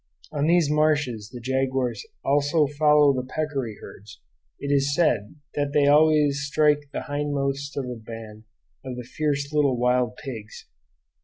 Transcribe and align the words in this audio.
On 0.31 0.47
these 0.47 0.67
marshes 0.67 1.29
the 1.31 1.39
jaguars 1.39 2.03
also 2.25 2.65
followed 2.65 3.17
the 3.17 3.23
peccary 3.31 3.77
herds; 3.81 4.19
it 4.59 4.73
is 4.73 4.95
said 4.95 5.35
that 5.53 5.73
they 5.73 5.85
always 5.85 6.41
strike 6.43 6.89
the 6.91 7.03
hindmost 7.03 7.77
of 7.77 7.85
a 7.85 7.93
band 7.97 8.45
of 8.83 8.95
the 8.95 9.03
fierce 9.03 9.53
little 9.53 9.77
wild 9.77 10.15
pigs. 10.17 10.65